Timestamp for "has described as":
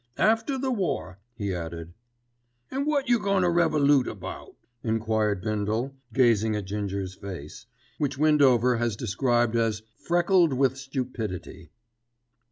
8.77-9.83